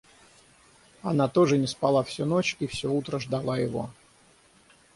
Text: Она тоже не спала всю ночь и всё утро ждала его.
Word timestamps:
Она 1.03 1.27
тоже 1.27 1.59
не 1.59 1.67
спала 1.67 2.01
всю 2.03 2.25
ночь 2.25 2.57
и 2.59 2.65
всё 2.65 2.91
утро 2.91 3.19
ждала 3.19 3.59
его. 3.59 3.91